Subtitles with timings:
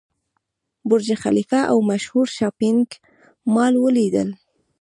[0.89, 2.87] برج خلیفه او مشهور شاپینګ
[3.53, 4.29] مال ولیدل.